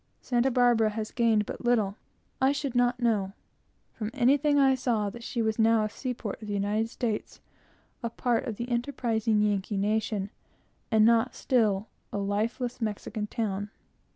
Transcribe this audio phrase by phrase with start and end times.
[0.19, 1.95] Santa Barbara has gained but little.
[2.41, 3.33] I should not know,
[3.93, 7.39] from anything I saw, that she was now a seaport of the United States,
[8.01, 10.31] a part of the enterprising Yankee nation,
[10.89, 13.69] and not still a lifeless Mexican town.